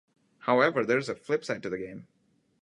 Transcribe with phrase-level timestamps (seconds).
[0.39, 2.07] However, there is a flip side to the game.